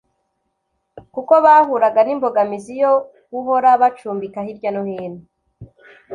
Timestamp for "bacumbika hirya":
3.81-4.69